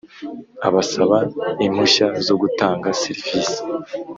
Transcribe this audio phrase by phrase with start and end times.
[0.67, 1.17] Abasaba
[1.65, 3.59] impushya zo gutanga serivisi